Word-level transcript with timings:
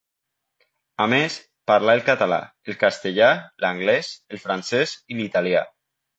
A 1.03 1.05
més, 1.11 1.35
parla 1.71 1.95
el 1.97 2.01
català, 2.07 2.39
el 2.73 2.79
castellà, 2.85 3.29
l'anglès, 3.67 4.11
el 4.35 4.43
francès 4.47 4.97
i 5.15 5.21
l'italià. 5.21 5.65